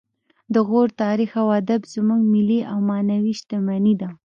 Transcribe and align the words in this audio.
د 0.53 0.55
غور 0.67 0.87
تاریخ 1.01 1.31
او 1.41 1.47
ادب 1.59 1.81
زموږ 1.95 2.21
ملي 2.33 2.59
او 2.71 2.77
معنوي 2.89 3.33
شتمني 3.39 3.93
ده 4.01 4.09